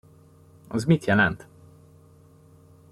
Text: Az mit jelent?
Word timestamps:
Az 0.67 0.83
mit 0.85 1.05
jelent? 1.05 1.47